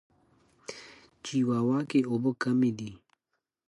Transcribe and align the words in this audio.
چیواوا 1.23 1.79
کې 1.89 1.99
اوبه 2.11 2.31
کمې 2.41 2.71
دي. 2.77 2.91